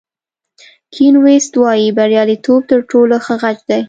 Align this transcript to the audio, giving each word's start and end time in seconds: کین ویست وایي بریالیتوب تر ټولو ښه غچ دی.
کین 0.93 1.13
ویست 1.25 1.53
وایي 1.61 1.87
بریالیتوب 1.97 2.61
تر 2.69 2.79
ټولو 2.91 3.15
ښه 3.25 3.35
غچ 3.41 3.57
دی. 3.69 3.79